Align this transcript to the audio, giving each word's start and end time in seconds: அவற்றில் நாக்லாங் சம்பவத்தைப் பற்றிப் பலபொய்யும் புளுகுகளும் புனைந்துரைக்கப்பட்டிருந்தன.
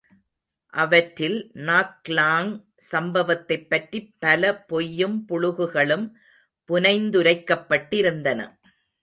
அவற்றில் 0.73 1.51
நாக்லாங் 1.53 2.49
சம்பவத்தைப் 2.91 3.69
பற்றிப் 3.69 4.13
பலபொய்யும் 4.25 5.17
புளுகுகளும் 5.29 6.07
புனைந்துரைக்கப்பட்டிருந்தன. 6.69 8.39